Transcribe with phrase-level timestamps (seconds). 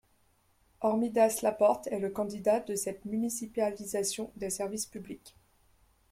[0.81, 5.35] Hormidas Laporte est le candidat de cette municipalisation des services publics.